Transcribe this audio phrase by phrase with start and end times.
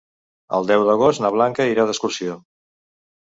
[0.59, 2.39] El deu d'agost na Blanca irà d'excursió.